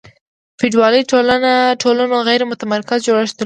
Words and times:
فیوډالي 0.59 1.01
ټولنو 1.81 2.17
غیر 2.27 2.41
متمرکز 2.51 2.99
جوړښت 3.07 3.35
درلود. 3.35 3.39